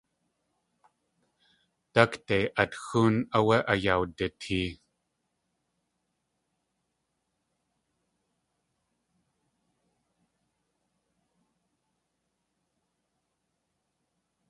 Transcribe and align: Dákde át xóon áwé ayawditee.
Dákde 1.93 2.37
át 2.61 2.73
xóon 2.83 3.15
áwé 3.37 3.57
ayawditee. 3.71 4.69